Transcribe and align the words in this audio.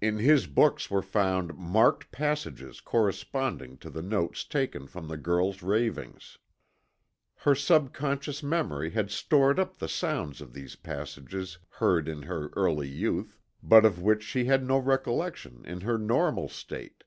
In 0.00 0.16
his 0.16 0.46
books 0.46 0.90
were 0.90 1.02
found 1.02 1.54
marked 1.54 2.10
passages 2.10 2.80
corresponding 2.80 3.76
to 3.76 3.90
the 3.90 4.00
notes 4.00 4.42
taken 4.42 4.86
from 4.86 5.06
the 5.06 5.18
girl's 5.18 5.60
ravings. 5.62 6.38
Her 7.34 7.54
subconscious 7.54 8.42
memory 8.42 8.88
had 8.88 9.10
stored 9.10 9.58
up 9.58 9.76
the 9.76 9.86
sounds 9.90 10.40
of 10.40 10.54
these 10.54 10.76
passages 10.76 11.58
heard 11.68 12.08
in 12.08 12.22
her 12.22 12.48
early 12.56 12.88
youth, 12.88 13.38
but 13.62 13.84
of 13.84 14.00
which 14.00 14.22
she 14.22 14.46
had 14.46 14.66
no 14.66 14.78
recollection 14.78 15.60
in 15.66 15.82
her 15.82 15.98
normal 15.98 16.48
state. 16.48 17.04